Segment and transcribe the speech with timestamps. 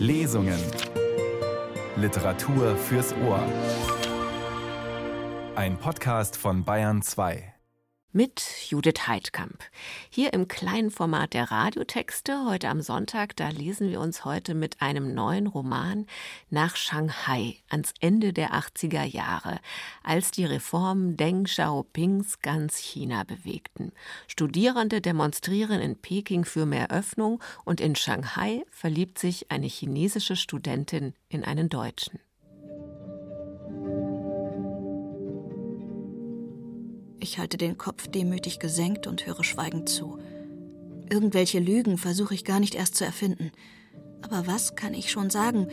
[0.00, 0.58] Lesungen.
[1.96, 3.44] Literatur fürs Ohr.
[5.54, 7.52] Ein Podcast von Bayern 2
[8.12, 9.62] mit Judith Heidkamp.
[10.08, 14.82] Hier im kleinen Format der Radiotexte, heute am Sonntag, da lesen wir uns heute mit
[14.82, 16.06] einem neuen Roman
[16.48, 19.60] nach Shanghai ans Ende der 80er Jahre,
[20.02, 23.92] als die Reformen Deng Xiaopings ganz China bewegten.
[24.26, 31.14] Studierende demonstrieren in Peking für mehr Öffnung und in Shanghai verliebt sich eine chinesische Studentin
[31.28, 32.18] in einen Deutschen.
[37.22, 40.18] Ich halte den Kopf demütig gesenkt und höre schweigend zu.
[41.10, 43.52] Irgendwelche Lügen versuche ich gar nicht erst zu erfinden.
[44.22, 45.68] Aber was kann ich schon sagen?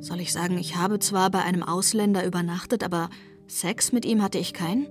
[0.00, 3.10] Soll ich sagen, ich habe zwar bei einem Ausländer übernachtet, aber
[3.46, 4.86] Sex mit ihm hatte ich keinen?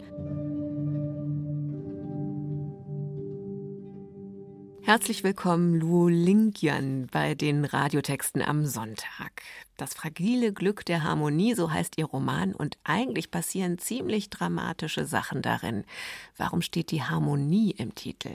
[4.88, 9.42] Herzlich willkommen, Lu Lingyan, bei den Radiotexten am Sonntag.
[9.76, 15.42] Das fragile Glück der Harmonie, so heißt ihr Roman, und eigentlich passieren ziemlich dramatische Sachen
[15.42, 15.84] darin.
[16.38, 18.32] Warum steht die Harmonie im Titel?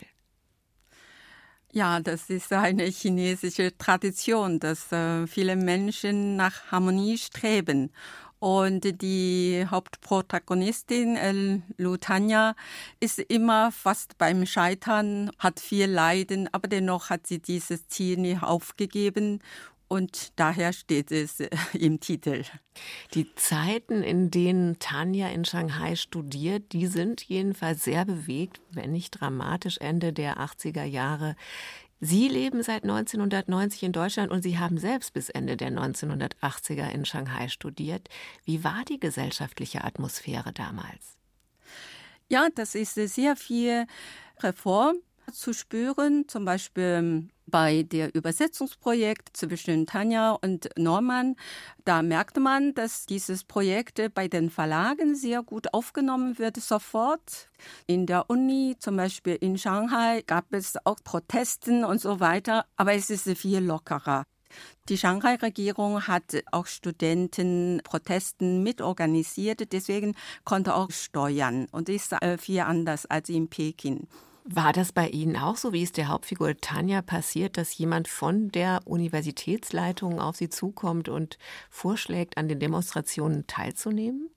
[1.73, 7.91] Ja, das ist eine chinesische Tradition, dass äh, viele Menschen nach Harmonie streben.
[8.43, 12.57] Und die Hauptprotagonistin Lutania
[12.99, 18.43] ist immer fast beim Scheitern, hat viel Leiden, aber dennoch hat sie dieses Ziel nicht
[18.43, 19.39] aufgegeben
[19.87, 22.43] und daher steht es äh, im Titel.
[23.15, 29.21] Die Zeiten, in denen Tanja in Shanghai studiert, die sind jedenfalls sehr bewegt, wenn nicht
[29.21, 31.37] dramatisch Ende der 80er Jahre.
[32.05, 37.05] Sie leben seit 1990 in Deutschland und Sie haben selbst bis Ende der 1980er in
[37.05, 38.09] Shanghai studiert.
[38.45, 41.17] Wie war die gesellschaftliche Atmosphäre damals?
[42.29, 43.87] Ja, das ist sehr viel
[44.41, 44.97] Reform
[45.31, 51.37] zu spüren, zum Beispiel bei der Übersetzungsprojekt zwischen Tanja und Norman,
[51.85, 57.49] da merkte man, dass dieses Projekt bei den Verlagen sehr gut aufgenommen wird sofort.
[57.87, 62.95] In der Uni, zum Beispiel in Shanghai, gab es auch Protesten und so weiter, aber
[62.95, 64.25] es ist viel lockerer.
[64.89, 73.07] Die Shanghai-Regierung hat auch Studentenprotesten mitorganisiert, deswegen konnte auch steuern und ist äh, viel anders
[73.07, 74.09] als in Peking.
[74.45, 78.51] War das bei Ihnen auch so, wie es der Hauptfigur Tanja passiert, dass jemand von
[78.51, 81.39] der Universitätsleitung auf Sie zukommt und
[81.71, 84.31] vorschlägt, an den Demonstrationen teilzunehmen?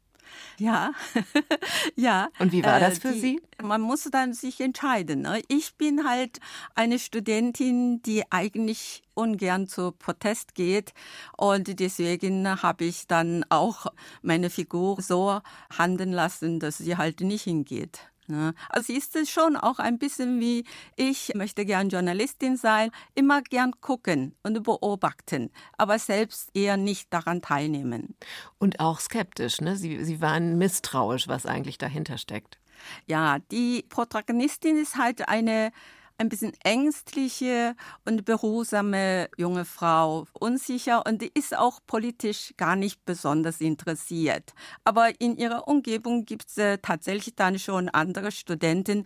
[0.57, 0.91] Ja,
[1.95, 2.29] ja.
[2.39, 3.41] Und wie war das äh, für die, Sie?
[3.61, 5.21] Man muss dann sich entscheiden.
[5.21, 5.41] Ne?
[5.47, 6.39] Ich bin halt
[6.75, 10.93] eine Studentin, die eigentlich ungern zu Protest geht
[11.37, 13.87] und deswegen habe ich dann auch
[14.21, 15.39] meine Figur so
[15.75, 18.11] handeln lassen, dass sie halt nicht hingeht.
[18.27, 18.53] Ne?
[18.69, 20.65] Also ist es schon auch ein bisschen wie
[20.95, 27.41] ich möchte gern Journalistin sein, immer gern gucken und beobachten, aber selbst eher nicht daran
[27.41, 28.15] teilnehmen.
[28.57, 29.75] Und auch skeptisch, ne?
[29.75, 32.59] Sie, Sie waren misstrauisch, was eigentlich dahinter steckt.
[33.05, 35.71] Ja, die Protagonistin ist halt eine
[36.17, 43.61] ein bisschen ängstliche und beruhsame junge Frau, unsicher und ist auch politisch gar nicht besonders
[43.61, 44.53] interessiert.
[44.83, 49.05] Aber in ihrer Umgebung gibt es äh, tatsächlich dann schon andere Studenten,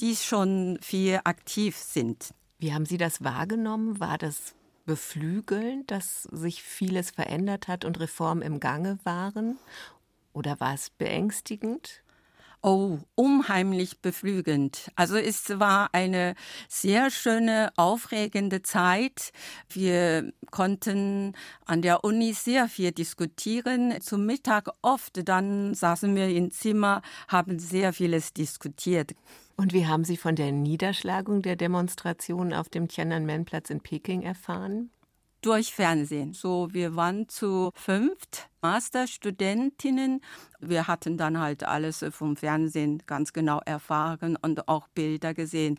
[0.00, 2.34] die schon viel aktiv sind.
[2.58, 4.00] Wie haben Sie das wahrgenommen?
[4.00, 4.54] War das
[4.84, 9.58] beflügelnd, dass sich vieles verändert hat und Reformen im Gange waren?
[10.32, 12.02] Oder war es beängstigend?
[12.62, 14.90] Oh, unheimlich beflügelnd.
[14.94, 16.34] Also es war eine
[16.68, 19.32] sehr schöne, aufregende Zeit.
[19.70, 21.32] Wir konnten
[21.64, 23.98] an der Uni sehr viel diskutieren.
[24.02, 29.14] Zum Mittag oft, dann saßen wir im Zimmer, haben sehr vieles diskutiert.
[29.56, 34.90] Und wie haben Sie von der Niederschlagung der Demonstrationen auf dem Tiananmen-Platz in Peking erfahren?
[35.40, 36.34] Durch Fernsehen.
[36.34, 40.20] So, wir waren zu fünft Masterstudentinnen.
[40.60, 45.78] Wir hatten dann halt alles vom Fernsehen ganz genau erfahren und auch Bilder gesehen.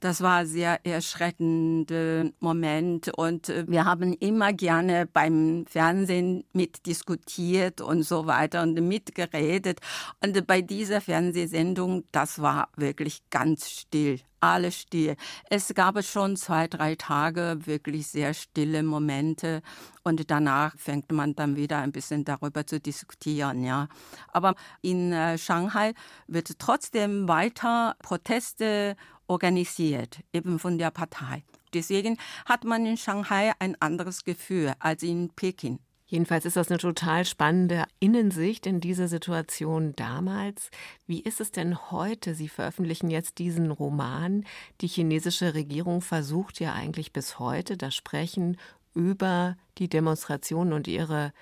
[0.00, 7.80] Das war ein sehr erschreckender Moment und äh, wir haben immer gerne beim Fernsehen mitdiskutiert
[7.80, 9.80] und so weiter und mitgeredet.
[10.22, 15.16] Und bei dieser Fernsehsendung, das war wirklich ganz still alles still.
[15.48, 19.62] Es gab schon zwei, drei Tage wirklich sehr stille Momente
[20.02, 23.88] und danach fängt man dann wieder ein bisschen darüber zu diskutieren, ja.
[24.32, 25.94] Aber in äh, Shanghai
[26.26, 31.44] wird trotzdem weiter Proteste organisiert, eben von der Partei.
[31.72, 35.78] Deswegen hat man in Shanghai ein anderes Gefühl als in Peking.
[36.10, 40.70] Jedenfalls ist das eine total spannende Innensicht in diese Situation damals.
[41.06, 42.34] Wie ist es denn heute?
[42.34, 44.44] Sie veröffentlichen jetzt diesen Roman.
[44.80, 48.56] Die chinesische Regierung versucht ja eigentlich bis heute das Sprechen
[48.94, 51.32] über die Demonstrationen und ihre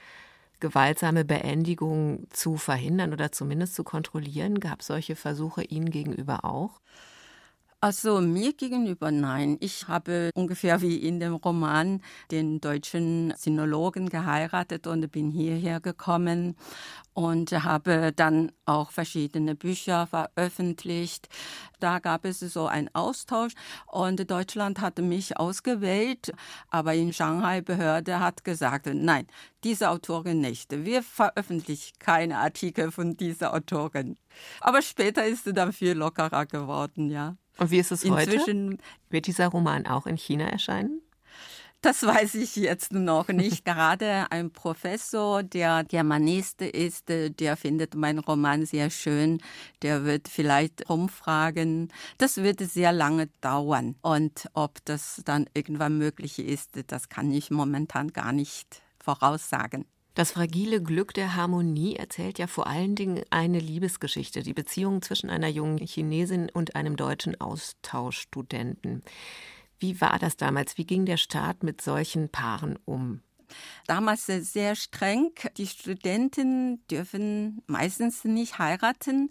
[0.60, 4.60] gewaltsame Beendigung zu verhindern oder zumindest zu kontrollieren?
[4.60, 6.80] Gab es solche Versuche Ihnen gegenüber auch?
[7.80, 9.56] Also mir gegenüber nein.
[9.60, 12.02] Ich habe ungefähr wie in dem Roman
[12.32, 16.56] den deutschen Sinologen geheiratet und bin hierher gekommen
[17.14, 21.28] und habe dann auch verschiedene Bücher veröffentlicht.
[21.78, 23.52] Da gab es so einen Austausch
[23.86, 26.32] und Deutschland hatte mich ausgewählt,
[26.70, 29.28] aber in Shanghai Behörde hat gesagt, nein,
[29.62, 30.72] diese Autorin nicht.
[30.84, 34.16] Wir veröffentlichen keine Artikel von dieser Autorin.
[34.60, 37.36] Aber später ist sie dann viel lockerer geworden, ja.
[37.58, 38.82] Und wie ist es Inzwischen heute?
[39.10, 41.02] Wird dieser Roman auch in China erscheinen?
[41.80, 43.64] Das weiß ich jetzt noch nicht.
[43.64, 49.40] Gerade ein Professor, der Germanist ist, der findet meinen Roman sehr schön.
[49.82, 51.92] Der wird vielleicht rumfragen.
[52.18, 53.94] Das wird sehr lange dauern.
[54.02, 59.84] Und ob das dann irgendwann möglich ist, das kann ich momentan gar nicht voraussagen.
[60.18, 65.30] Das fragile Glück der Harmonie erzählt ja vor allen Dingen eine Liebesgeschichte, die Beziehung zwischen
[65.30, 69.04] einer jungen Chinesin und einem deutschen Austauschstudenten.
[69.78, 70.76] Wie war das damals?
[70.76, 73.20] Wie ging der Staat mit solchen Paaren um?
[73.86, 75.30] Damals sehr streng.
[75.56, 79.30] Die Studenten dürfen meistens nicht heiraten.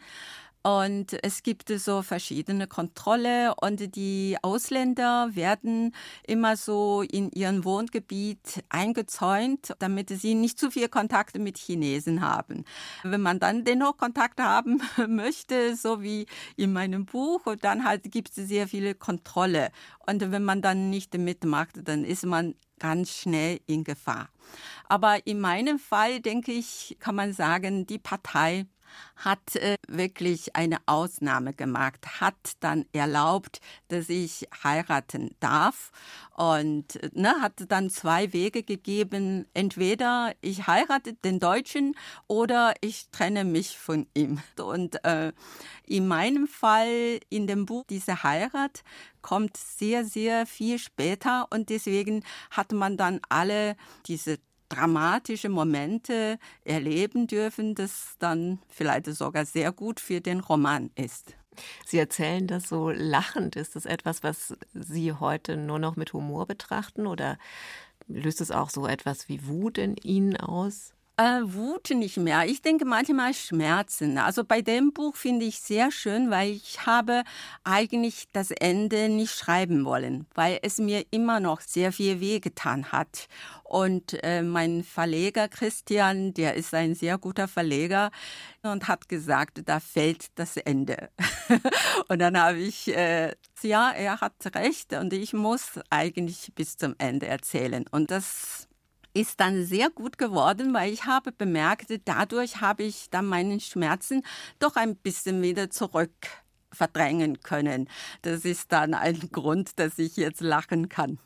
[0.68, 8.66] Und es gibt so verschiedene Kontrolle und die Ausländer werden immer so in ihrem Wohngebiet
[8.68, 12.66] eingezäunt, damit sie nicht zu viel Kontakte mit Chinesen haben.
[13.04, 16.26] Wenn man dann dennoch Kontakt haben möchte, so wie
[16.58, 19.72] in meinem Buch, dann halt gibt es sehr viele Kontrolle.
[20.06, 24.28] Und wenn man dann nicht mitmacht, dann ist man ganz schnell in Gefahr.
[24.90, 28.66] Aber in meinem Fall, denke ich, kann man sagen, die Partei
[29.16, 35.92] hat äh, wirklich eine Ausnahme gemacht, hat dann erlaubt, dass ich heiraten darf
[36.36, 39.48] und äh, ne, hat dann zwei Wege gegeben.
[39.54, 41.96] Entweder ich heirate den Deutschen
[42.28, 44.40] oder ich trenne mich von ihm.
[44.60, 45.34] Und äh,
[45.86, 48.84] in meinem Fall in dem Buch diese Heirat
[49.22, 53.76] kommt sehr, sehr viel später und deswegen hat man dann alle
[54.06, 54.38] diese
[54.70, 61.36] dramatische Momente erleben dürfen, das dann vielleicht sogar sehr gut für den Roman ist.
[61.86, 63.56] Sie erzählen das so lachend.
[63.56, 67.38] Ist das etwas, was Sie heute nur noch mit Humor betrachten oder
[68.08, 70.94] löst es auch so etwas wie Wut in Ihnen aus?
[71.20, 72.46] Äh, Wut nicht mehr.
[72.46, 74.20] Ich denke manchmal Schmerzen.
[74.20, 77.24] Also bei dem Buch finde ich sehr schön, weil ich habe
[77.64, 83.30] eigentlich das Ende nicht schreiben wollen, weil es mir immer noch sehr viel wehgetan hat.
[83.64, 88.12] Und äh, mein Verleger Christian, der ist ein sehr guter Verleger
[88.62, 91.10] und hat gesagt, da fällt das Ende.
[92.10, 93.34] und dann habe ich, äh,
[93.64, 97.86] ja, er hat recht und ich muss eigentlich bis zum Ende erzählen.
[97.90, 98.67] Und das
[99.18, 104.24] ist dann sehr gut geworden, weil ich habe bemerkt, dadurch habe ich dann meinen Schmerzen
[104.60, 106.12] doch ein bisschen wieder zurück
[106.72, 107.90] verdrängen können.
[108.22, 111.18] Das ist dann ein Grund, dass ich jetzt lachen kann.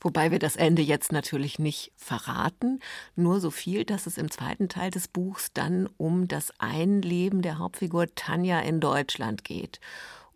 [0.00, 2.80] Wobei wir das Ende jetzt natürlich nicht verraten,
[3.16, 7.58] nur so viel, dass es im zweiten Teil des Buchs dann um das Einleben der
[7.58, 9.80] Hauptfigur Tanja in Deutschland geht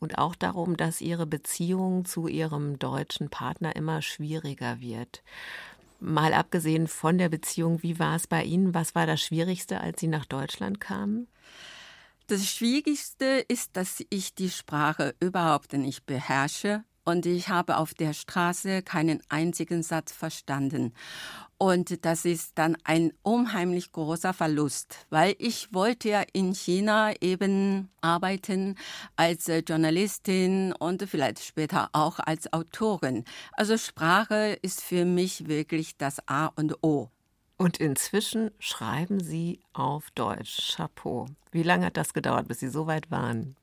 [0.03, 5.23] und auch darum, dass ihre Beziehung zu ihrem deutschen Partner immer schwieriger wird.
[6.03, 8.75] Mal abgesehen von der Beziehung, wie war es bei Ihnen?
[8.75, 11.29] Was war das Schwierigste, als Sie nach Deutschland kamen?
[12.27, 18.13] Das Schwierigste ist, dass ich die Sprache überhaupt nicht beherrsche und ich habe auf der
[18.13, 20.95] Straße keinen einzigen Satz verstanden.
[21.59, 27.89] Und das ist dann ein unheimlich großer Verlust, weil ich wollte ja in China eben
[28.01, 28.77] arbeiten
[29.15, 33.25] als Journalistin und vielleicht später auch als Autorin.
[33.53, 37.11] Also Sprache ist für mich wirklich das A und O.
[37.59, 40.75] Und inzwischen schreiben Sie auf Deutsch.
[40.75, 41.27] Chapeau.
[41.53, 43.55] Wie lange hat das gedauert, bis Sie so weit waren?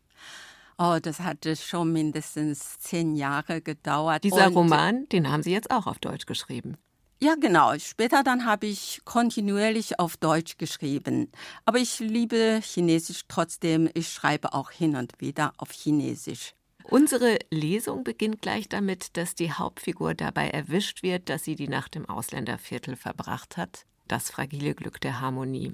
[0.81, 4.23] Oh, das hatte schon mindestens zehn Jahre gedauert.
[4.23, 6.77] Dieser und Roman, den haben Sie jetzt auch auf Deutsch geschrieben.
[7.21, 7.77] Ja, genau.
[7.77, 11.33] Später dann habe ich kontinuierlich auf Deutsch geschrieben.
[11.65, 13.89] Aber ich liebe Chinesisch trotzdem.
[13.93, 16.53] Ich schreibe auch hin und wieder auf Chinesisch.
[16.85, 21.97] Unsere Lesung beginnt gleich damit, dass die Hauptfigur dabei erwischt wird, dass sie die Nacht
[21.97, 23.85] im Ausländerviertel verbracht hat.
[24.07, 25.73] Das fragile Glück der Harmonie.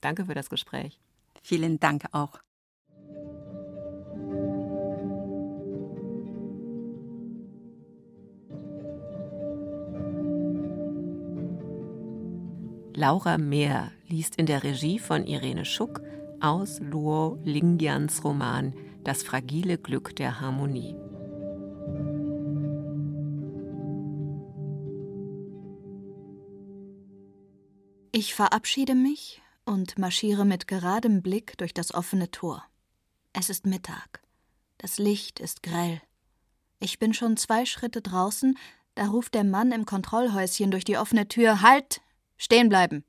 [0.00, 0.98] Danke für das Gespräch.
[1.42, 2.40] Vielen Dank auch.
[12.96, 16.00] Laura Mehr liest in der Regie von Irene Schuck
[16.40, 18.72] aus Luo Lingyans Roman
[19.04, 20.96] Das fragile Glück der Harmonie.
[28.12, 32.64] Ich verabschiede mich und marschiere mit geradem Blick durch das offene Tor.
[33.34, 34.22] Es ist Mittag.
[34.78, 36.00] Das Licht ist grell.
[36.80, 38.56] Ich bin schon zwei Schritte draußen,
[38.94, 42.00] da ruft der Mann im Kontrollhäuschen durch die offene Tür Halt.
[42.36, 43.04] Stehen bleiben.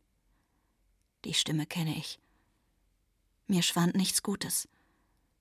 [1.25, 2.19] Die Stimme kenne ich.
[3.47, 4.67] Mir schwand nichts Gutes.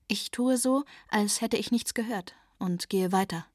[0.08, 3.46] Ich tue so, als hätte ich nichts gehört, und gehe weiter.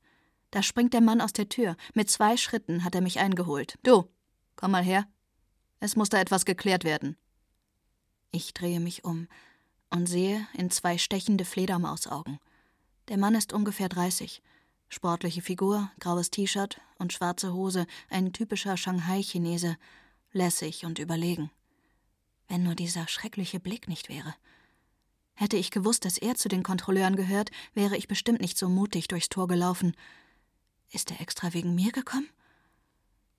[0.52, 1.78] Da springt der Mann aus der Tür.
[1.94, 3.78] Mit zwei Schritten hat er mich eingeholt.
[3.84, 4.10] Du,
[4.58, 5.08] komm mal her.
[5.80, 7.18] Es muss da etwas geklärt werden.
[8.32, 9.28] Ich drehe mich um
[9.90, 12.40] und sehe in zwei stechende Fledermausaugen.
[13.08, 14.42] Der Mann ist ungefähr 30.
[14.90, 19.78] Sportliche Figur, graues T-Shirt und schwarze Hose, ein typischer Shanghai-Chinese,
[20.32, 21.52] lässig und überlegen.
[22.48, 24.36] Wenn nur dieser schreckliche Blick nicht wäre.
[25.34, 29.08] Hätte ich gewusst, dass er zu den Kontrolleuren gehört, wäre ich bestimmt nicht so mutig
[29.08, 29.96] durchs Tor gelaufen.
[30.92, 32.30] Ist er extra wegen mir gekommen?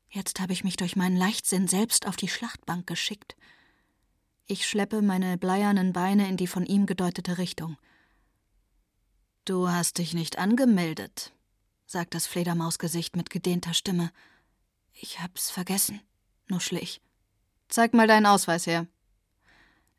[0.09, 3.37] Jetzt habe ich mich durch meinen Leichtsinn selbst auf die Schlachtbank geschickt.
[4.47, 7.79] Ich schleppe meine bleiernen Beine in die von ihm gedeutete Richtung.
[9.45, 11.33] Du hast dich nicht angemeldet,
[11.87, 14.13] sagt das Fledermausgesicht mit gedehnter Stimme.
[14.93, 16.01] Ich hab's vergessen,
[16.49, 17.01] nuschle ich.
[17.69, 18.87] Zeig mal deinen Ausweis her.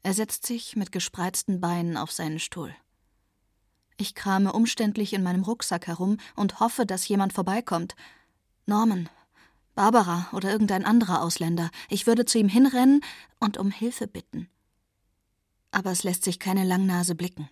[0.03, 2.75] Er setzt sich mit gespreizten Beinen auf seinen Stuhl.
[3.97, 7.95] Ich krame umständlich in meinem Rucksack herum und hoffe, dass jemand vorbeikommt.
[8.65, 9.09] Norman,
[9.75, 11.71] Barbara oder irgendein anderer Ausländer.
[11.89, 13.01] Ich würde zu ihm hinrennen
[13.39, 14.49] und um Hilfe bitten.
[15.71, 17.49] Aber es lässt sich keine Langnase blicken.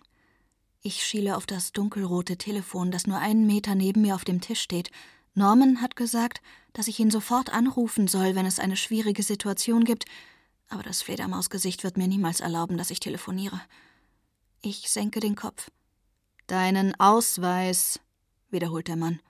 [0.82, 4.60] Ich schiele auf das dunkelrote Telefon, das nur einen Meter neben mir auf dem Tisch
[4.60, 4.90] steht.
[5.34, 10.04] Norman hat gesagt, dass ich ihn sofort anrufen soll, wenn es eine schwierige Situation gibt,
[10.68, 13.60] aber das Fledermausgesicht wird mir niemals erlauben, dass ich telefoniere.
[14.62, 15.70] Ich senke den Kopf.
[16.46, 18.00] Deinen Ausweis,
[18.50, 19.20] wiederholt der Mann.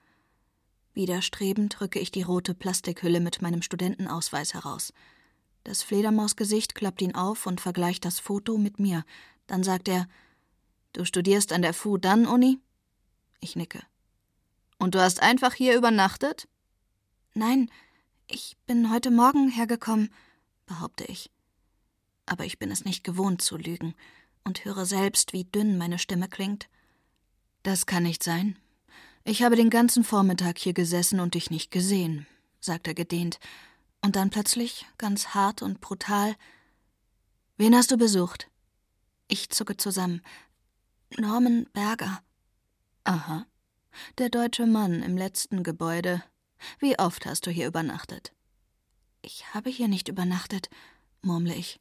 [0.95, 4.93] Widerstrebend rücke ich die rote Plastikhülle mit meinem Studentenausweis heraus.
[5.65, 9.05] Das Fledermausgesicht klappt ihn auf und vergleicht das Foto mit mir.
[9.47, 10.07] Dann sagt er:
[10.93, 12.59] Du studierst an der Fu Dan Uni?
[13.41, 13.83] Ich nicke.
[14.83, 16.49] Und du hast einfach hier übernachtet?
[17.35, 17.71] Nein,
[18.27, 20.13] ich bin heute Morgen hergekommen
[20.67, 21.31] behaupte ich.
[22.27, 23.95] Aber ich bin es nicht gewohnt zu lügen
[24.43, 26.69] und höre selbst, wie dünn meine Stimme klingt.
[27.63, 28.59] Das kann nicht sein.
[29.23, 32.27] Ich habe den ganzen Vormittag hier gesessen und dich nicht gesehen,
[32.59, 33.39] sagt er gedehnt,
[34.01, 36.35] und dann plötzlich, ganz hart und brutal
[37.57, 38.49] Wen hast du besucht?
[39.29, 40.23] Ich zucke zusammen.
[41.17, 42.21] Norman Berger.
[43.05, 43.47] Aha.
[44.19, 46.23] Der deutsche Mann im letzten Gebäude.
[46.79, 48.33] Wie oft hast du hier übernachtet?
[49.23, 50.69] Ich habe hier nicht übernachtet,
[51.23, 51.81] murmle ich.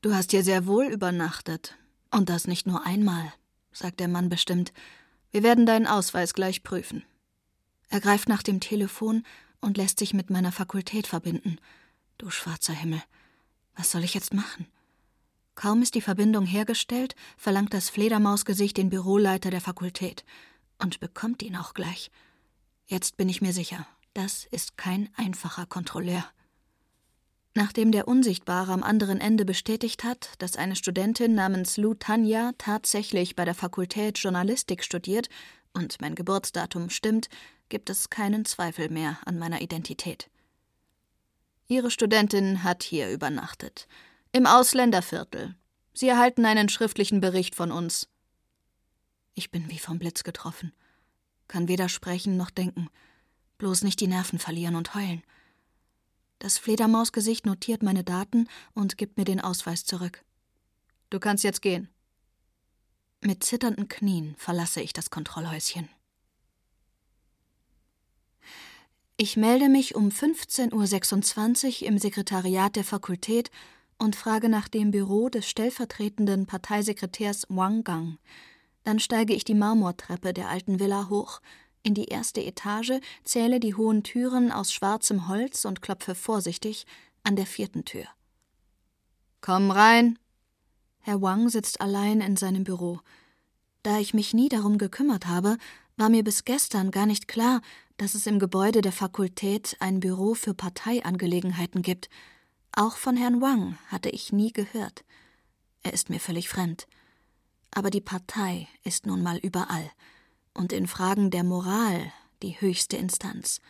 [0.00, 1.76] Du hast hier sehr wohl übernachtet.
[2.10, 3.32] Und das nicht nur einmal,
[3.72, 4.72] sagt der Mann bestimmt.
[5.30, 7.04] Wir werden deinen Ausweis gleich prüfen.
[7.90, 9.24] Er greift nach dem Telefon
[9.60, 11.58] und lässt sich mit meiner Fakultät verbinden.
[12.16, 13.02] Du schwarzer Himmel.
[13.76, 14.66] Was soll ich jetzt machen?
[15.54, 20.24] Kaum ist die Verbindung hergestellt, verlangt das Fledermausgesicht den Büroleiter der Fakultät
[20.78, 22.10] und bekommt ihn auch gleich.
[22.86, 26.24] Jetzt bin ich mir sicher, das ist kein einfacher Kontrolleur.
[27.54, 33.34] Nachdem der Unsichtbare am anderen Ende bestätigt hat, dass eine Studentin namens Lu Tanya tatsächlich
[33.34, 35.28] bei der Fakultät Journalistik studiert
[35.72, 37.28] und mein Geburtsdatum stimmt,
[37.68, 40.30] gibt es keinen Zweifel mehr an meiner Identität.
[41.66, 43.88] Ihre Studentin hat hier übernachtet.
[44.32, 45.54] Im Ausländerviertel.
[45.92, 48.08] Sie erhalten einen schriftlichen Bericht von uns.
[49.38, 50.72] Ich bin wie vom Blitz getroffen.
[51.46, 52.88] Kann weder sprechen noch denken.
[53.58, 55.22] Bloß nicht die Nerven verlieren und heulen.
[56.40, 60.24] Das Fledermausgesicht notiert meine Daten und gibt mir den Ausweis zurück.
[61.10, 61.88] Du kannst jetzt gehen.
[63.20, 65.88] Mit zitternden Knien verlasse ich das Kontrollhäuschen.
[69.18, 73.52] Ich melde mich um 15.26 Uhr im Sekretariat der Fakultät
[73.98, 78.18] und frage nach dem Büro des stellvertretenden Parteisekretärs Wang Gang.
[78.88, 81.42] Dann steige ich die Marmortreppe der alten Villa hoch,
[81.82, 86.86] in die erste Etage, zähle die hohen Türen aus schwarzem Holz und klopfe vorsichtig
[87.22, 88.06] an der vierten Tür.
[89.42, 90.18] Komm rein.
[91.00, 93.00] Herr Wang sitzt allein in seinem Büro.
[93.82, 95.58] Da ich mich nie darum gekümmert habe,
[95.98, 97.60] war mir bis gestern gar nicht klar,
[97.98, 102.08] dass es im Gebäude der Fakultät ein Büro für Parteiangelegenheiten gibt.
[102.72, 105.04] Auch von Herrn Wang hatte ich nie gehört.
[105.82, 106.86] Er ist mir völlig fremd.
[107.70, 109.90] Aber die Partei ist nun mal überall
[110.54, 113.60] und in Fragen der Moral die höchste Instanz.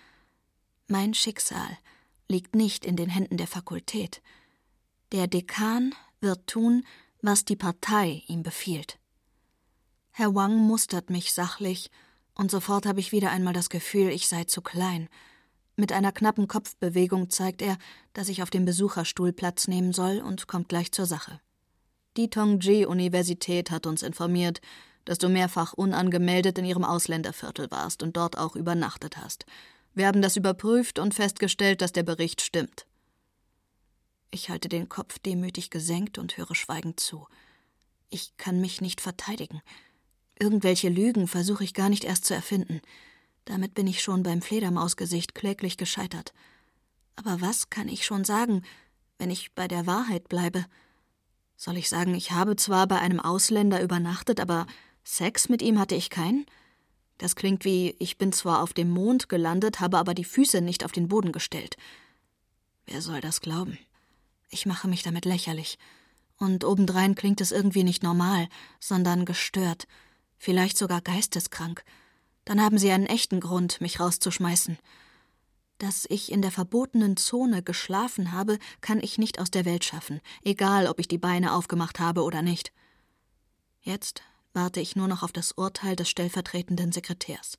[0.86, 1.78] Mein Schicksal
[2.28, 4.22] liegt nicht in den Händen der Fakultät.
[5.12, 6.84] Der Dekan wird tun,
[7.22, 8.98] was die Partei ihm befiehlt.
[10.10, 11.90] Herr Wang mustert mich sachlich,
[12.34, 15.08] und sofort habe ich wieder einmal das Gefühl, ich sei zu klein.
[15.76, 17.78] Mit einer knappen Kopfbewegung zeigt er,
[18.12, 21.40] dass ich auf dem Besucherstuhl Platz nehmen soll und kommt gleich zur Sache.
[22.18, 24.60] Die Tongji-Universität hat uns informiert,
[25.04, 29.46] dass du mehrfach unangemeldet in ihrem Ausländerviertel warst und dort auch übernachtet hast.
[29.94, 32.86] Wir haben das überprüft und festgestellt, dass der Bericht stimmt.
[34.32, 37.28] Ich halte den Kopf demütig gesenkt und höre schweigend zu.
[38.10, 39.62] Ich kann mich nicht verteidigen.
[40.40, 42.80] Irgendwelche Lügen versuche ich gar nicht erst zu erfinden.
[43.44, 46.34] Damit bin ich schon beim Fledermausgesicht kläglich gescheitert.
[47.14, 48.64] Aber was kann ich schon sagen,
[49.18, 50.64] wenn ich bei der Wahrheit bleibe?
[51.58, 54.66] Soll ich sagen, ich habe zwar bei einem Ausländer übernachtet, aber
[55.04, 56.46] Sex mit ihm hatte ich keinen?
[57.18, 60.82] Das klingt wie, ich bin zwar auf dem Mond gelandet, habe aber die Füße nicht
[60.82, 61.76] auf den Boden gestellt.
[62.86, 63.76] Wer soll das glauben?
[64.48, 65.78] Ich mache mich damit lächerlich.
[66.38, 68.48] Und obendrein klingt es irgendwie nicht normal,
[68.80, 69.86] sondern gestört,
[70.38, 71.84] vielleicht sogar geisteskrank
[72.48, 74.78] dann haben sie einen echten Grund, mich rauszuschmeißen.
[75.78, 80.20] Dass ich in der verbotenen Zone geschlafen habe, kann ich nicht aus der Welt schaffen,
[80.42, 82.72] egal ob ich die Beine aufgemacht habe oder nicht.
[83.80, 87.58] Jetzt warte ich nur noch auf das Urteil des stellvertretenden Sekretärs,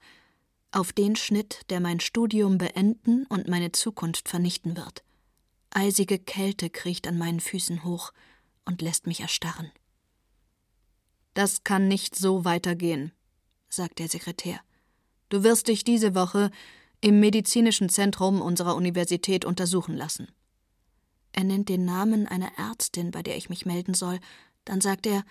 [0.71, 5.03] auf den Schnitt, der mein Studium beenden und meine Zukunft vernichten wird.
[5.71, 8.11] Eisige Kälte kriecht an meinen Füßen hoch
[8.65, 9.71] und lässt mich erstarren.
[11.33, 13.13] Das kann nicht so weitergehen,
[13.69, 14.59] sagt der Sekretär.
[15.29, 16.51] Du wirst dich diese Woche
[17.01, 20.27] im medizinischen Zentrum unserer Universität untersuchen lassen.
[21.31, 24.19] Er nennt den Namen einer Ärztin, bei der ich mich melden soll.
[24.65, 25.23] Dann sagt er,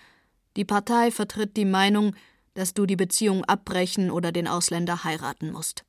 [0.56, 2.14] die Partei vertritt die Meinung,
[2.54, 5.84] dass du die Beziehung abbrechen oder den Ausländer heiraten musst.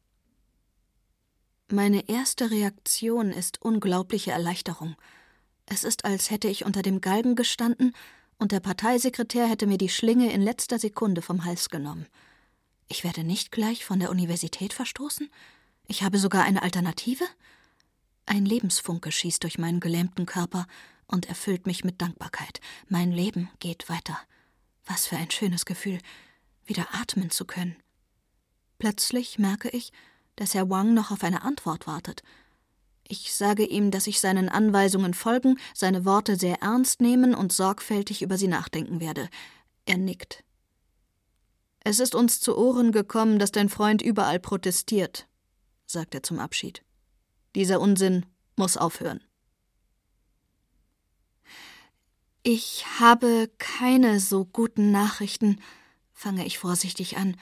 [1.72, 4.96] Meine erste Reaktion ist unglaubliche Erleichterung.
[5.66, 7.94] Es ist, als hätte ich unter dem Galgen gestanden
[8.40, 12.08] und der Parteisekretär hätte mir die Schlinge in letzter Sekunde vom Hals genommen.
[12.88, 15.30] Ich werde nicht gleich von der Universität verstoßen?
[15.92, 17.26] Ich habe sogar eine Alternative?
[18.28, 20.68] Ein Lebensfunke schießt durch meinen gelähmten Körper
[21.08, 22.62] und erfüllt mich mit Dankbarkeit.
[22.88, 24.20] Mein Leben geht weiter.
[24.86, 25.98] Was für ein schönes Gefühl,
[26.64, 27.76] wieder atmen zu können.
[28.78, 29.92] Plötzlich merke ich,
[30.36, 32.22] dass Herr Wang noch auf eine Antwort wartet.
[33.08, 38.22] Ich sage ihm, dass ich seinen Anweisungen folgen, seine Worte sehr ernst nehmen und sorgfältig
[38.22, 39.28] über sie nachdenken werde.
[39.86, 40.44] Er nickt.
[41.80, 45.28] Es ist uns zu Ohren gekommen, dass dein Freund überall protestiert,
[45.90, 46.84] sagt er zum Abschied.
[47.56, 48.26] Dieser Unsinn
[48.56, 49.22] muss aufhören.
[52.44, 55.60] Ich habe keine so guten Nachrichten,
[56.14, 57.36] fange ich vorsichtig an,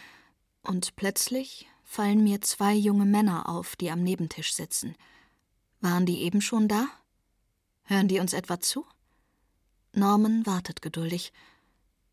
[0.63, 4.95] und plötzlich fallen mir zwei junge Männer auf, die am Nebentisch sitzen.
[5.79, 6.87] Waren die eben schon da?
[7.83, 8.85] Hören die uns etwa zu?
[9.93, 11.31] Norman wartet geduldig.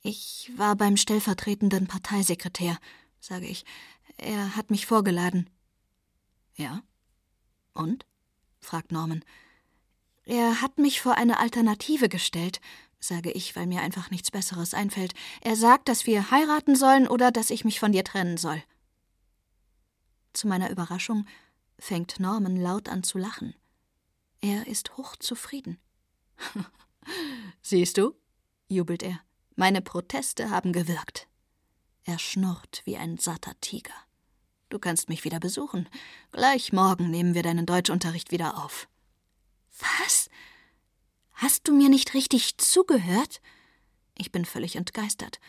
[0.03, 2.79] Ich war beim stellvertretenden Parteisekretär,
[3.18, 3.64] sage ich.
[4.16, 5.51] Er hat mich vorgeladen.
[6.57, 6.83] Ja?
[7.73, 8.07] Und?
[8.61, 9.25] fragt Norman.
[10.25, 12.61] Er hat mich vor eine Alternative gestellt,
[12.99, 15.12] sage ich, weil mir einfach nichts Besseres einfällt.
[15.43, 18.62] Er sagt, dass wir heiraten sollen oder dass ich mich von dir trennen soll.
[20.33, 21.27] Zu meiner Überraschung
[21.79, 23.55] fängt Norman laut an zu lachen.
[24.40, 25.79] Er ist hochzufrieden.
[27.62, 28.14] Siehst du?
[28.69, 29.21] jubelt er.
[29.57, 31.29] Meine Proteste haben gewirkt.
[32.05, 33.95] Er schnurrt wie ein satter Tiger.
[34.68, 35.88] Du kannst mich wieder besuchen.
[36.33, 38.88] Gleich morgen nehmen wir deinen Deutschunterricht wieder auf.
[39.79, 40.29] Was?
[41.33, 43.40] Hast du mir nicht richtig zugehört?
[44.16, 45.40] Ich bin völlig entgeistert.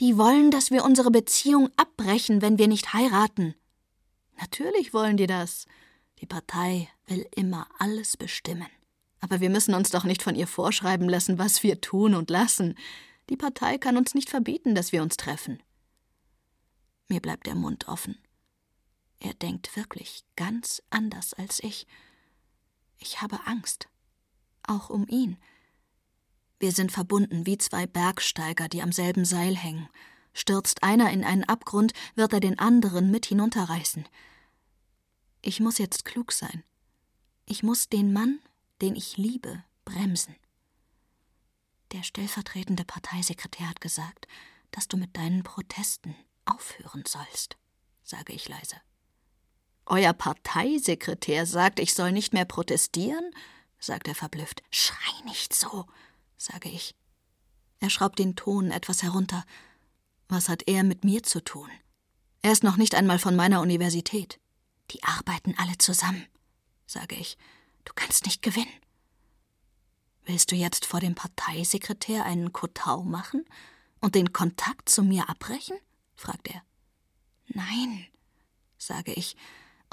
[0.00, 3.54] Die wollen, dass wir unsere Beziehung abbrechen, wenn wir nicht heiraten.
[4.40, 5.66] Natürlich wollen die das.
[6.20, 8.66] Die Partei will immer alles bestimmen.
[9.20, 12.74] Aber wir müssen uns doch nicht von ihr vorschreiben lassen, was wir tun und lassen.
[13.30, 15.62] Die Partei kann uns nicht verbieten, dass wir uns treffen.
[17.08, 18.18] Mir bleibt der Mund offen.
[19.20, 21.86] Er denkt wirklich ganz anders als ich.
[22.98, 23.88] Ich habe Angst.
[24.62, 25.36] Auch um ihn.
[26.58, 29.88] Wir sind verbunden wie zwei Bergsteiger, die am selben Seil hängen.
[30.32, 34.08] Stürzt einer in einen Abgrund, wird er den anderen mit hinunterreißen.
[35.42, 36.64] Ich muss jetzt klug sein.
[37.46, 38.40] Ich muss den Mann,
[38.80, 40.34] den ich liebe, bremsen.
[41.92, 44.26] Der stellvertretende Parteisekretär hat gesagt,
[44.70, 47.56] dass du mit deinen Protesten aufhören sollst,
[48.02, 48.76] sage ich leise.
[49.86, 53.34] Euer Parteisekretär sagt, ich soll nicht mehr protestieren?
[53.78, 54.62] sagt er verblüfft.
[54.70, 55.84] Schrei nicht so,
[56.38, 56.94] sage ich.
[57.80, 59.44] Er schraubt den Ton etwas herunter.
[60.28, 61.68] Was hat er mit mir zu tun?
[62.40, 64.40] Er ist noch nicht einmal von meiner Universität.
[64.90, 66.24] Die arbeiten alle zusammen,
[66.86, 67.36] sage ich.
[67.84, 68.72] Du kannst nicht gewinnen.
[70.24, 73.44] Willst du jetzt vor dem Parteisekretär einen Kotau machen
[74.00, 75.76] und den Kontakt zu mir abbrechen?
[76.16, 76.62] fragt er.
[77.48, 78.06] Nein,
[78.78, 79.36] sage ich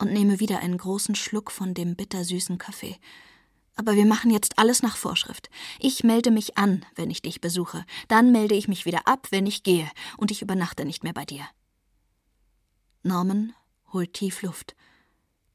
[0.01, 2.97] und nehme wieder einen großen Schluck von dem bittersüßen Kaffee.
[3.75, 5.49] Aber wir machen jetzt alles nach Vorschrift.
[5.79, 7.85] Ich melde mich an, wenn ich dich besuche.
[8.07, 9.89] Dann melde ich mich wieder ab, wenn ich gehe.
[10.17, 11.47] Und ich übernachte nicht mehr bei dir.
[13.03, 13.53] Norman
[13.93, 14.75] holt tief Luft.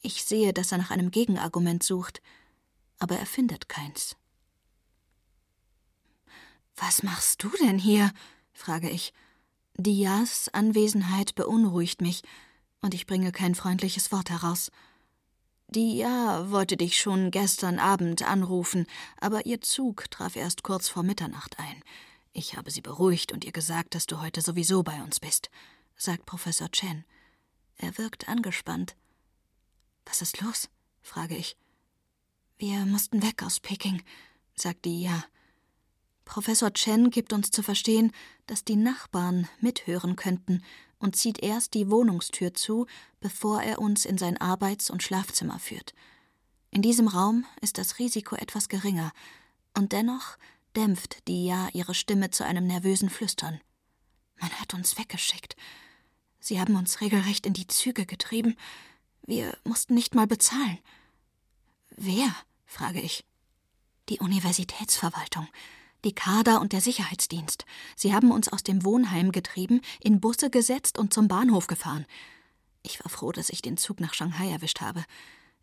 [0.01, 2.23] Ich sehe, dass er nach einem Gegenargument sucht,
[2.99, 4.17] aber er findet keins.
[6.77, 8.13] Was machst du denn hier?
[8.53, 9.13] frage ich.
[9.77, 12.23] Dias Anwesenheit beunruhigt mich,
[12.81, 14.71] und ich bringe kein freundliches Wort heraus.
[15.69, 18.87] Dia wollte dich schon gestern Abend anrufen,
[19.21, 21.83] aber ihr Zug traf erst kurz vor Mitternacht ein.
[22.33, 25.51] Ich habe sie beruhigt und ihr gesagt, dass du heute sowieso bei uns bist,
[25.97, 27.05] sagt Professor Chen.
[27.79, 28.95] Er wirkt angespannt.
[30.05, 30.69] Was ist los?
[31.03, 31.57] frage ich.
[32.59, 34.03] Wir mussten weg aus Peking,
[34.55, 35.25] sagt Dia.
[36.27, 38.13] Professor Chen gibt uns zu verstehen,
[38.47, 40.63] dass die Nachbarn mithören könnten
[40.99, 42.87] und zieht erst die Wohnungstür zu,
[43.21, 45.95] bevor er uns in sein Arbeits- und Schlafzimmer führt.
[46.71, 49.13] In diesem Raum ist das Risiko etwas geringer,
[49.75, 50.37] und dennoch
[50.75, 53.61] dämpft die Ja ihre Stimme zu einem nervösen Flüstern.
[54.41, 55.55] Man hat uns weggeschickt.
[56.41, 58.57] Sie haben uns regelrecht in die Züge getrieben.
[59.27, 60.79] Wir mussten nicht mal bezahlen.
[61.97, 62.35] Wer?
[62.65, 63.25] frage ich.
[64.09, 65.47] Die Universitätsverwaltung
[66.05, 67.65] die Kader und der Sicherheitsdienst.
[67.97, 72.07] Sie haben uns aus dem Wohnheim getrieben, in Busse gesetzt und zum Bahnhof gefahren.
[72.83, 75.05] Ich war froh, dass ich den Zug nach Shanghai erwischt habe.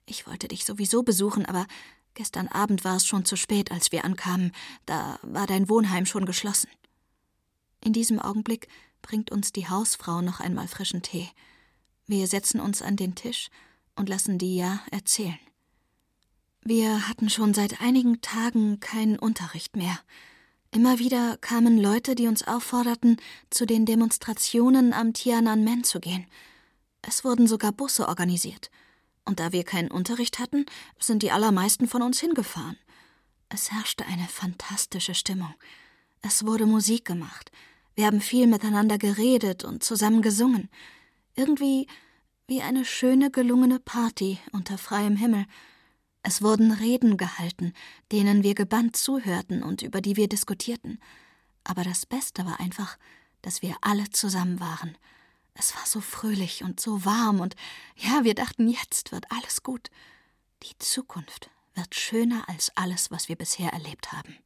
[0.06, 1.66] Ich wollte dich sowieso besuchen, aber
[2.14, 4.52] gestern Abend war es schon zu spät, als wir ankamen.
[4.86, 6.70] Da war dein Wohnheim schon geschlossen.
[7.82, 8.68] In diesem Augenblick
[9.02, 11.30] bringt uns die Hausfrau noch einmal frischen Tee.
[12.08, 13.50] Wir setzen uns an den Tisch
[13.96, 15.40] und lassen Dia erzählen.
[16.66, 20.00] Wir hatten schon seit einigen Tagen keinen Unterricht mehr.
[20.72, 23.18] Immer wieder kamen Leute, die uns aufforderten,
[23.50, 26.26] zu den Demonstrationen am Tiananmen zu gehen.
[27.02, 28.72] Es wurden sogar Busse organisiert.
[29.26, 30.66] Und da wir keinen Unterricht hatten,
[31.00, 32.78] sind die allermeisten von uns hingefahren.
[33.50, 35.54] Es herrschte eine fantastische Stimmung.
[36.22, 37.52] Es wurde Musik gemacht.
[37.94, 40.70] Wir haben viel miteinander geredet und zusammen gesungen.
[41.36, 41.88] Irgendwie
[42.48, 45.46] wie eine schöne, gelungene Party unter freiem Himmel.
[46.26, 47.74] Es wurden Reden gehalten,
[48.14, 51.00] denen wir gebannt zuhörten und über die wir diskutierten.
[51.66, 52.98] Aber das Beste war einfach,
[53.42, 54.98] dass wir alle zusammen waren.
[55.54, 57.56] Es war so fröhlich und so warm und
[57.98, 59.92] ja, wir dachten, jetzt wird alles gut.
[60.64, 64.38] Die Zukunft wird schöner als alles, was wir bisher erlebt haben.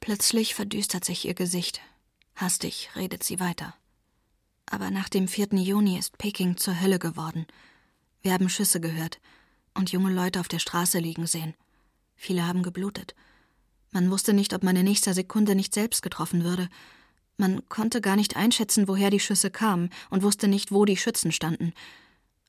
[0.00, 1.80] Plötzlich verdüstert sich ihr Gesicht.
[2.36, 3.74] Hastig redet sie weiter.
[4.66, 5.54] Aber nach dem 4.
[5.54, 7.46] Juni ist Peking zur Hölle geworden.
[8.20, 9.20] Wir haben Schüsse gehört
[9.74, 11.54] und junge Leute auf der Straße liegen sehen.
[12.16, 13.14] Viele haben geblutet.
[13.90, 16.68] Man wusste nicht, ob man in nächster Sekunde nicht selbst getroffen würde.
[17.36, 21.32] Man konnte gar nicht einschätzen, woher die Schüsse kamen und wusste nicht, wo die Schützen
[21.32, 21.72] standen.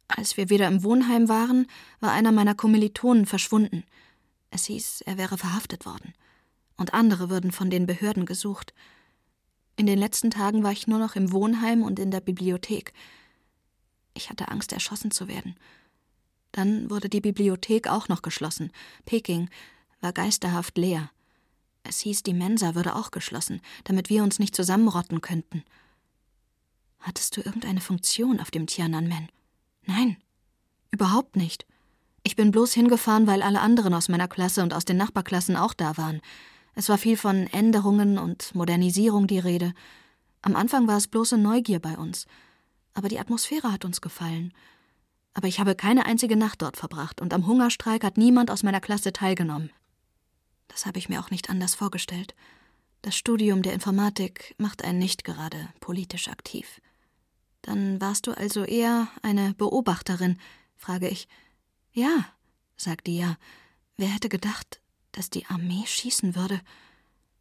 [0.07, 1.67] Als wir wieder im Wohnheim waren,
[1.99, 3.83] war einer meiner Kommilitonen verschwunden.
[4.51, 6.13] Es hieß, er wäre verhaftet worden.
[6.77, 8.73] Und andere würden von den Behörden gesucht.
[9.75, 12.93] In den letzten Tagen war ich nur noch im Wohnheim und in der Bibliothek.
[14.13, 15.55] Ich hatte Angst, erschossen zu werden.
[16.55, 18.71] Dann wurde die Bibliothek auch noch geschlossen.
[19.03, 19.49] Peking
[19.99, 21.11] war geisterhaft leer.
[21.83, 25.65] Es hieß, die Mensa würde auch geschlossen, damit wir uns nicht zusammenrotten könnten.
[27.01, 29.27] Hattest du irgendeine Funktion auf dem Tiananmen?
[29.83, 30.15] Nein,
[30.91, 31.65] überhaupt nicht.
[32.23, 35.73] Ich bin bloß hingefahren, weil alle anderen aus meiner Klasse und aus den Nachbarklassen auch
[35.73, 36.21] da waren.
[36.73, 39.73] Es war viel von Änderungen und Modernisierung die Rede.
[40.41, 42.27] Am Anfang war es bloße Neugier bei uns.
[42.93, 44.53] Aber die Atmosphäre hat uns gefallen.
[45.35, 48.79] Aber ich habe keine einzige Nacht dort verbracht und am Hungerstreik hat niemand aus meiner
[48.79, 49.69] Klasse teilgenommen.
[50.69, 52.33] Das habe ich mir auch nicht anders vorgestellt.
[53.01, 56.81] Das Studium der Informatik macht einen nicht gerade politisch aktiv.
[57.61, 60.39] Dann warst du also eher eine Beobachterin,
[60.77, 61.27] frage ich.
[61.91, 62.25] Ja,
[62.77, 63.37] sagt Dia.
[63.97, 64.79] Wer hätte gedacht,
[65.11, 66.61] dass die Armee schießen würde?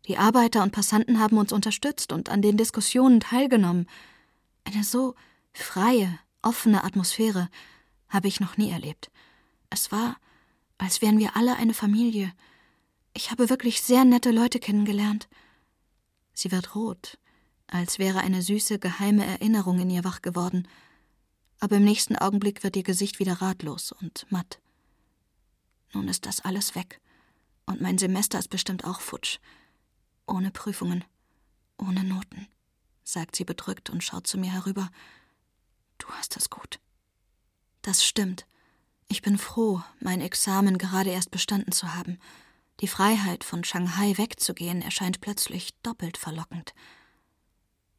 [0.07, 3.87] Die Arbeiter und Passanten haben uns unterstützt und an den Diskussionen teilgenommen.
[4.65, 5.15] Eine so
[5.53, 7.49] freie, offene Atmosphäre,
[8.15, 9.11] habe ich noch nie erlebt.
[9.69, 10.17] Es war,
[10.79, 12.33] als wären wir alle eine Familie.
[13.13, 15.29] Ich habe wirklich sehr nette Leute kennengelernt.
[16.33, 17.19] Sie wird rot,
[17.67, 20.69] als wäre eine süße, geheime Erinnerung in ihr wach geworden.
[21.61, 24.61] Aber im nächsten Augenblick wird ihr Gesicht wieder ratlos und matt.
[25.93, 27.01] Nun ist das alles weg.
[27.67, 29.39] Und mein Semester ist bestimmt auch futsch.
[30.27, 31.05] Ohne Prüfungen,
[31.79, 32.47] ohne Noten,
[33.03, 34.91] sagt sie bedrückt und schaut zu mir herüber.
[35.99, 36.79] Du hast es gut.
[37.85, 38.47] Das stimmt.
[39.09, 42.19] Ich bin froh, mein Examen gerade erst bestanden zu haben.
[42.81, 46.73] Die Freiheit, von Shanghai wegzugehen, erscheint plötzlich doppelt verlockend.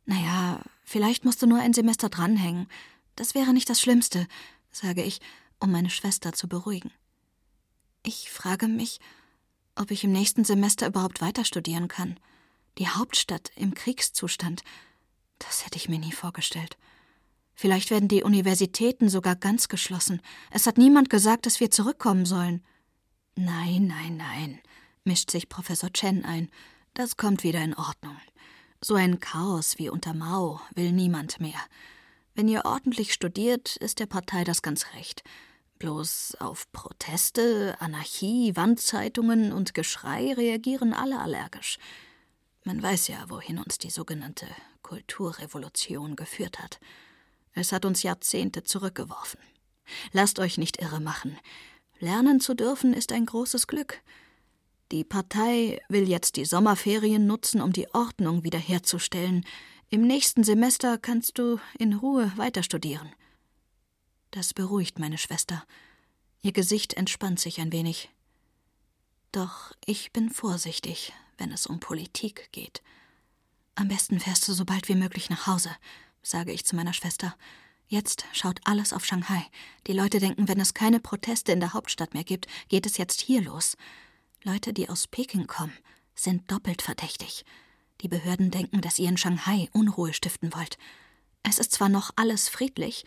[0.06, 2.68] Naja, vielleicht musst du nur ein Semester dranhängen.
[3.16, 4.28] Das wäre nicht das Schlimmste,
[4.72, 5.22] sage ich,
[5.60, 6.92] um meine Schwester zu beruhigen.
[8.02, 9.00] Ich frage mich,
[9.76, 12.20] ob ich im nächsten Semester überhaupt weiter studieren kann.
[12.80, 14.64] Die Hauptstadt im Kriegszustand,
[15.38, 16.76] das hätte ich mir nie vorgestellt.
[17.56, 20.22] Vielleicht werden die Universitäten sogar ganz geschlossen.
[20.52, 22.64] Es hat niemand gesagt, dass wir zurückkommen sollen.
[23.36, 24.60] Nein, nein, nein,
[25.04, 26.50] mischt sich Professor Chen ein.
[26.94, 28.18] Das kommt wieder in Ordnung.
[28.82, 31.60] So ein Chaos wie unter Mao will niemand mehr.
[32.34, 35.24] Wenn ihr ordentlich studiert, ist der Partei das ganz recht.
[35.80, 41.78] Bloß auf Proteste, Anarchie, Wandzeitungen und Geschrei reagieren alle allergisch.
[42.64, 44.48] Man weiß ja, wohin uns die sogenannte
[44.82, 46.80] Kulturrevolution geführt hat.
[47.56, 49.40] Es hat uns Jahrzehnte zurückgeworfen.
[50.12, 51.38] Lasst euch nicht irre machen.
[52.00, 54.02] Lernen zu dürfen ist ein großes Glück.
[54.92, 59.46] Die Partei will jetzt die Sommerferien nutzen, um die Ordnung wiederherzustellen.
[59.90, 63.12] Im nächsten Semester kannst du in Ruhe weiter studieren.
[64.32, 65.64] Das beruhigt meine Schwester.
[66.42, 68.10] Ihr Gesicht entspannt sich ein wenig.
[69.32, 72.84] Doch ich bin vorsichtig, wenn es um Politik geht.
[73.76, 75.70] Am besten fährst du so bald wie möglich nach Hause,
[76.26, 77.36] sage ich zu meiner Schwester.
[77.88, 79.46] Jetzt schaut alles auf Shanghai.
[79.86, 83.22] Die Leute denken, wenn es keine Proteste in der Hauptstadt mehr gibt, geht es jetzt
[83.22, 83.78] hier los.
[84.44, 85.74] Leute, die aus Peking kommen,
[86.16, 87.46] sind doppelt verdächtig.
[88.02, 90.78] Die Behörden denken, dass ihr in Shanghai Unruhe stiften wollt.
[91.44, 93.06] Es ist zwar noch alles friedlich,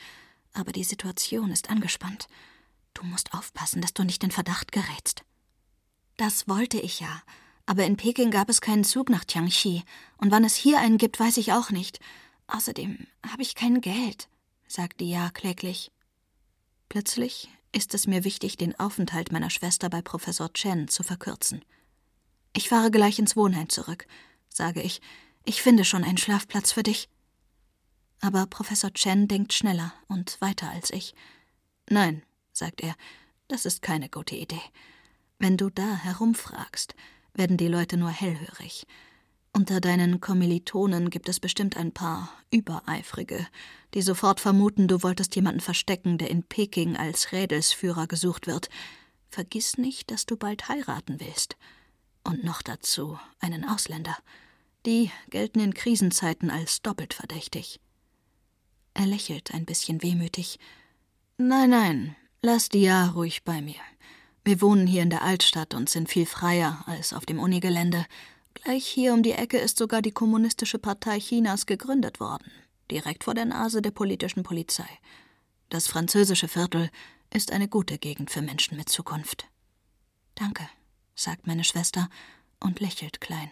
[0.53, 2.29] aber die Situation ist angespannt.
[2.95, 5.25] Du musst aufpassen, dass du nicht in Verdacht gerätst.
[6.17, 7.23] Das wollte ich ja,
[7.67, 9.83] aber in Peking gab es keinen Zug nach Tiangxi,
[10.17, 12.01] und wann es hier einen gibt, weiß ich auch nicht.
[12.49, 14.29] Außerdem habe ich kein Geld
[14.69, 15.91] sagte Ja kläglich.
[16.89, 21.65] Plötzlich ist es mir wichtig, den Aufenthalt meiner Schwester bei Professor Chen zu verkürzen.
[22.55, 24.07] Ich fahre gleich ins Wohnheim zurück,
[24.49, 25.01] sage ich.
[25.45, 27.09] Ich finde schon einen Schlafplatz für dich.
[28.21, 31.15] Aber Professor Chen denkt schneller und weiter als ich.
[31.89, 32.95] Nein, sagt er,
[33.49, 34.61] das ist keine gute Idee.
[35.39, 36.95] Wenn du da herumfragst,
[37.33, 38.87] werden die Leute nur hellhörig.
[39.53, 43.47] Unter deinen Kommilitonen gibt es bestimmt ein paar Übereifrige,
[43.95, 48.69] die sofort vermuten, du wolltest jemanden verstecken, der in Peking als Rädelsführer gesucht wird.
[49.31, 51.57] Vergiss nicht, dass du bald heiraten willst.
[52.25, 54.17] Und noch dazu einen Ausländer.
[54.87, 57.81] Die gelten in Krisenzeiten als doppelt verdächtig.
[58.95, 60.59] Er lächelt ein bisschen wehmütig.
[61.37, 63.81] Nein, nein, lass die ja ruhig bei mir.
[64.45, 68.07] Wir wohnen hier in der Altstadt und sind viel freier als auf dem Unigelände.
[68.63, 72.51] Gleich hier um die Ecke ist sogar die Kommunistische Partei Chinas gegründet worden
[72.91, 74.89] direkt vor der Nase der politischen Polizei.
[75.69, 76.91] Das französische Viertel
[77.33, 79.47] ist eine gute Gegend für Menschen mit Zukunft.
[80.35, 80.69] Danke,
[81.15, 82.09] sagt meine Schwester
[82.61, 83.51] und lächelt klein.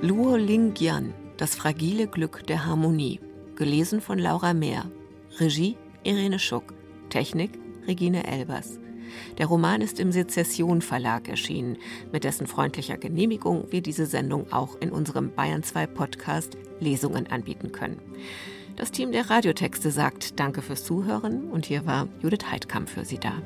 [0.00, 3.20] Luo Lingyan, Das fragile Glück der Harmonie.
[3.56, 4.90] Gelesen von Laura Mehr.
[5.38, 6.74] Regie Irene Schuck.
[7.08, 7.52] Technik
[7.86, 8.80] Regine Elbers.
[9.38, 11.76] Der Roman ist im Sezession Verlag erschienen,
[12.10, 17.70] mit dessen freundlicher Genehmigung wir diese Sendung auch in unserem Bayern 2 Podcast Lesungen anbieten
[17.70, 18.00] können.
[18.74, 23.18] Das Team der Radiotexte sagt Danke fürs Zuhören und hier war Judith Heidkamp für Sie
[23.18, 23.40] da.